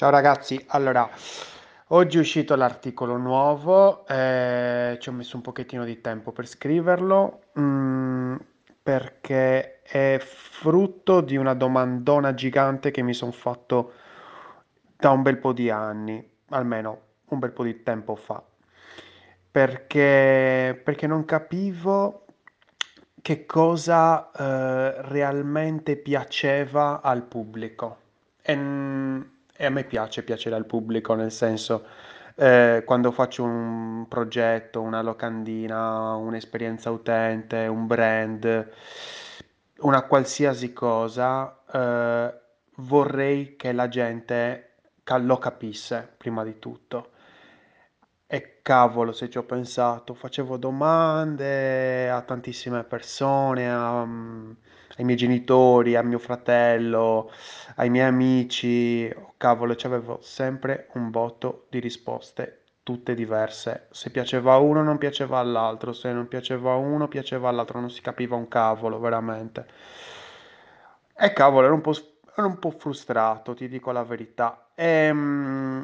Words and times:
Ciao 0.00 0.08
ragazzi, 0.08 0.58
allora, 0.68 1.06
oggi 1.88 2.16
è 2.16 2.20
uscito 2.20 2.56
l'articolo 2.56 3.18
nuovo, 3.18 4.06
eh, 4.06 4.96
ci 4.98 5.10
ho 5.10 5.12
messo 5.12 5.36
un 5.36 5.42
pochettino 5.42 5.84
di 5.84 6.00
tempo 6.00 6.32
per 6.32 6.46
scriverlo, 6.46 7.42
mm, 7.60 8.36
perché 8.82 9.82
è 9.82 10.18
frutto 10.18 11.20
di 11.20 11.36
una 11.36 11.52
domandona 11.52 12.32
gigante 12.32 12.90
che 12.90 13.02
mi 13.02 13.12
sono 13.12 13.32
fatto 13.32 13.92
da 14.96 15.10
un 15.10 15.20
bel 15.20 15.36
po' 15.36 15.52
di 15.52 15.68
anni, 15.68 16.26
almeno 16.48 17.00
un 17.26 17.38
bel 17.38 17.52
po' 17.52 17.64
di 17.64 17.82
tempo 17.82 18.16
fa, 18.16 18.42
perché, 19.50 20.80
perché 20.82 21.06
non 21.06 21.26
capivo 21.26 22.24
che 23.20 23.44
cosa 23.44 24.30
eh, 24.30 25.02
realmente 25.10 25.96
piaceva 25.96 27.02
al 27.02 27.22
pubblico. 27.24 27.98
E, 28.40 29.38
e 29.60 29.66
a 29.66 29.70
me 29.70 29.84
piace 29.84 30.22
piacere 30.22 30.56
al 30.56 30.64
pubblico, 30.64 31.12
nel 31.12 31.30
senso, 31.30 31.84
eh, 32.34 32.82
quando 32.86 33.10
faccio 33.10 33.44
un 33.44 34.06
progetto, 34.08 34.80
una 34.80 35.02
locandina, 35.02 36.14
un'esperienza 36.14 36.90
utente, 36.90 37.66
un 37.66 37.86
brand, 37.86 38.70
una 39.80 40.02
qualsiasi 40.04 40.72
cosa, 40.72 41.62
eh, 41.70 42.34
vorrei 42.76 43.56
che 43.56 43.72
la 43.72 43.88
gente 43.88 44.76
lo 45.18 45.36
capisse 45.36 46.08
prima 46.16 46.42
di 46.42 46.58
tutto. 46.58 47.10
E 48.32 48.60
cavolo, 48.62 49.12
se 49.12 49.28
ci 49.28 49.38
ho 49.38 49.42
pensato, 49.42 50.14
facevo 50.14 50.56
domande 50.56 52.08
a 52.08 52.22
tantissime 52.22 52.84
persone, 52.84 53.68
a- 53.70 54.04
mm, 54.06 54.50
ai 54.98 55.04
miei 55.04 55.16
genitori, 55.16 55.96
a 55.96 56.02
mio 56.02 56.18
fratello, 56.18 57.30
ai 57.76 57.90
miei 57.90 58.06
amici. 58.06 59.10
Oh, 59.16 59.34
cavolo, 59.36 59.74
c'avevo 59.76 60.20
sempre 60.22 60.88
un 60.94 61.10
botto 61.10 61.66
di 61.70 61.80
risposte, 61.80 62.62
tutte 62.84 63.14
diverse. 63.14 63.88
Se 63.90 64.10
piaceva 64.10 64.54
a 64.54 64.58
uno, 64.58 64.82
non 64.82 64.96
piaceva 64.98 65.38
all'altro, 65.38 65.92
se 65.92 66.12
non 66.12 66.28
piaceva 66.28 66.72
a 66.72 66.76
uno, 66.76 67.08
piaceva 67.08 67.48
all'altro, 67.48 67.80
non 67.80 67.90
si 67.90 68.00
capiva 68.00 68.36
un 68.36 68.46
cavolo, 68.48 68.98
veramente. 69.00 69.66
E 71.16 71.32
cavolo, 71.32 71.66
ero 71.66 71.74
un 71.74 71.80
po', 71.82 71.92
ero 72.36 72.46
un 72.46 72.58
po' 72.58 72.70
frustrato, 72.70 73.54
ti 73.54 73.68
dico 73.68 73.90
la 73.92 74.04
verità. 74.04 74.70
E, 74.74 75.08
e 75.08 75.79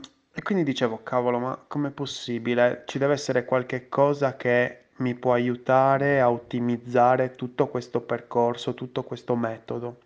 quindi 0.47 0.63
dicevo, 0.63 1.03
cavolo, 1.03 1.41
ma 1.41 1.65
com'è 1.67 1.91
possibile? 1.91 2.85
Ci 2.87 2.99
deve 2.99 3.15
essere 3.15 3.45
qualche 3.45 3.89
cosa 3.89 4.37
che 4.37 4.91
mi 4.99 5.17
può 5.17 5.33
aiutare 5.33 6.21
a 6.21 6.31
ottimizzare 6.31 7.35
tutto 7.35 7.67
questo 7.67 8.01
percorso, 8.01 8.73
tutto 8.73 9.03
questo 9.03 9.35
metodo. 9.35 9.99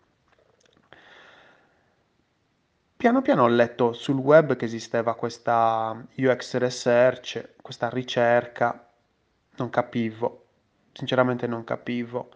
Piano 2.97 3.21
piano 3.21 3.43
ho 3.43 3.49
letto 3.49 3.93
sul 3.93 4.17
web 4.17 4.57
che 4.57 4.65
esisteva 4.65 5.15
questa 5.15 6.03
UX 6.17 6.57
research, 6.57 7.57
questa 7.61 7.91
ricerca, 7.91 8.89
non 9.57 9.69
capivo, 9.69 10.47
sinceramente 10.93 11.47
non 11.47 11.65
capivo. 11.65 12.31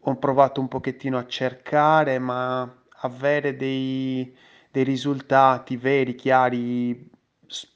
Ho 0.00 0.16
provato 0.16 0.60
un 0.60 0.68
pochettino 0.68 1.16
a 1.16 1.26
cercare, 1.26 2.18
ma 2.18 2.70
avere 3.00 3.56
dei, 3.56 4.36
dei 4.70 4.84
risultati 4.84 5.78
veri, 5.78 6.14
chiari, 6.14 7.16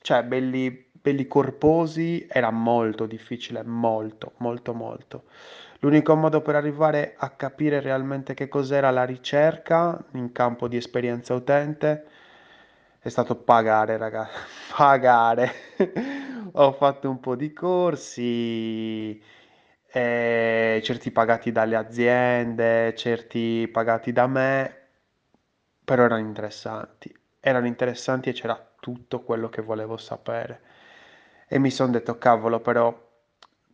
cioè 0.01 0.23
belli, 0.25 0.91
belli 0.93 1.27
corposi, 1.27 2.27
era 2.29 2.51
molto 2.51 3.07
difficile, 3.07 3.63
molto, 3.63 4.33
molto, 4.39 4.75
molto. 4.75 5.25
L'unico 5.81 6.15
modo 6.15 6.41
per 6.43 6.55
arrivare 6.55 7.15
a 7.17 7.31
capire 7.31 7.81
realmente 7.81 8.35
che 8.35 8.49
cos'era 8.49 8.91
la 8.91 9.05
ricerca 9.05 10.03
in 10.13 10.31
campo 10.33 10.69
di 10.69 10.77
esperienza 10.77 11.35
utente 11.35 12.07
è 13.01 13.09
stato 13.09 13.37
pagare, 13.37 13.97
raga, 13.97 14.29
pagare. 14.77 15.51
Ho 16.53 16.73
fatto 16.73 17.11
un 17.11 17.19
po' 17.21 17.35
di 17.35 17.53
corsi, 17.53 19.21
eh, 19.93 20.81
certi 20.85 21.11
pagati 21.11 21.51
dalle 21.53 21.77
aziende, 21.77 22.95
certi 22.95 23.69
pagati 23.73 24.13
da 24.13 24.27
me, 24.27 24.77
però 25.85 26.05
erano 26.05 26.21
interessanti. 26.21 27.22
Erano 27.45 27.67
interessanti 27.67 28.29
e 28.29 28.33
c'era 28.33 28.57
tutto 28.81 29.23
quello 29.23 29.49
che 29.49 29.63
volevo 29.63 29.97
sapere. 29.97 30.61
E 31.49 31.59
mi 31.59 31.71
sono 31.71 31.91
detto, 31.93 32.17
cavolo, 32.19 32.61
però 32.61 32.97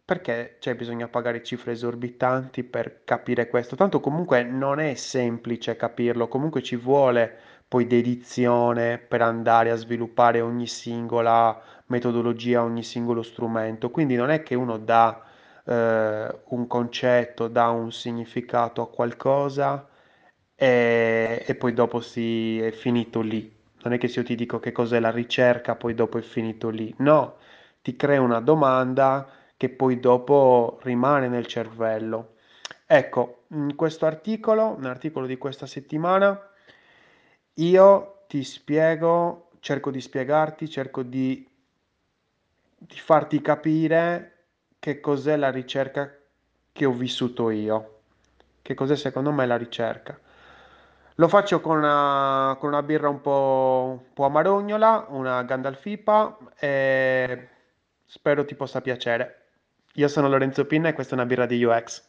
perché 0.04 0.56
cioè, 0.60 0.74
bisogna 0.74 1.06
pagare 1.08 1.42
cifre 1.42 1.72
esorbitanti 1.72 2.64
per 2.64 3.04
capire 3.04 3.48
questo? 3.48 3.76
Tanto 3.76 4.00
comunque 4.00 4.42
non 4.42 4.78
è 4.80 4.94
semplice 4.94 5.76
capirlo, 5.76 6.28
comunque 6.28 6.62
ci 6.62 6.76
vuole 6.76 7.36
poi 7.68 7.86
dedizione 7.86 8.96
per 8.98 9.20
andare 9.20 9.70
a 9.70 9.76
sviluppare 9.76 10.40
ogni 10.40 10.66
singola 10.66 11.60
metodologia, 11.86 12.62
ogni 12.62 12.82
singolo 12.82 13.22
strumento. 13.22 13.90
Quindi 13.90 14.16
non 14.16 14.30
è 14.30 14.42
che 14.42 14.54
uno 14.54 14.78
dà 14.78 15.22
eh, 15.64 16.40
un 16.48 16.66
concetto, 16.66 17.48
dà 17.48 17.68
un 17.68 17.92
significato 17.92 18.80
a 18.82 18.88
qualcosa 18.90 19.86
e, 20.54 21.44
e 21.46 21.54
poi 21.56 21.72
dopo 21.74 22.00
si 22.00 22.60
è 22.60 22.70
finito 22.72 23.20
lì. 23.20 23.56
Non 23.88 23.96
è 23.96 24.00
che 24.00 24.08
se 24.08 24.20
io 24.20 24.26
ti 24.26 24.34
dico 24.34 24.60
che 24.60 24.70
cos'è 24.70 25.00
la 25.00 25.10
ricerca, 25.10 25.74
poi 25.74 25.94
dopo 25.94 26.18
è 26.18 26.20
finito 26.20 26.68
lì. 26.68 26.94
No, 26.98 27.36
ti 27.80 27.96
crea 27.96 28.20
una 28.20 28.40
domanda 28.40 29.26
che 29.56 29.70
poi 29.70 29.98
dopo 29.98 30.78
rimane 30.82 31.26
nel 31.28 31.46
cervello. 31.46 32.34
Ecco, 32.84 33.44
in 33.52 33.74
questo 33.76 34.04
articolo, 34.04 34.74
un 34.76 34.84
articolo 34.84 35.24
di 35.24 35.38
questa 35.38 35.64
settimana, 35.64 36.38
io 37.54 38.24
ti 38.26 38.44
spiego, 38.44 39.48
cerco 39.60 39.90
di 39.90 40.02
spiegarti, 40.02 40.68
cerco 40.68 41.02
di, 41.02 41.48
di 42.76 42.96
farti 42.98 43.40
capire 43.40 44.34
che 44.78 45.00
cos'è 45.00 45.36
la 45.36 45.50
ricerca 45.50 46.14
che 46.72 46.84
ho 46.84 46.92
vissuto 46.92 47.48
io, 47.48 48.00
che 48.60 48.74
cos'è 48.74 48.96
secondo 48.96 49.32
me 49.32 49.46
la 49.46 49.56
ricerca. 49.56 50.20
Lo 51.20 51.26
faccio 51.26 51.60
con 51.60 51.78
una, 51.78 52.56
con 52.60 52.68
una 52.68 52.82
birra 52.84 53.08
un 53.08 53.20
po', 53.20 53.98
un 54.00 54.12
po' 54.14 54.24
amarognola, 54.24 55.06
una 55.08 55.42
Gandalfipa 55.42 56.38
e 56.56 57.48
spero 58.04 58.44
ti 58.44 58.54
possa 58.54 58.80
piacere. 58.80 59.46
Io 59.94 60.06
sono 60.06 60.28
Lorenzo 60.28 60.64
Pinna 60.64 60.88
e 60.88 60.92
questa 60.92 61.16
è 61.16 61.18
una 61.18 61.26
birra 61.26 61.46
di 61.46 61.64
UX. 61.64 62.08